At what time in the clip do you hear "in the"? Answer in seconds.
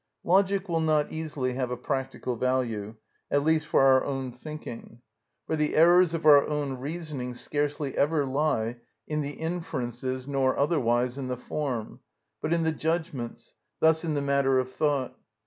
9.07-9.33, 11.19-11.37, 12.51-12.71, 14.03-14.23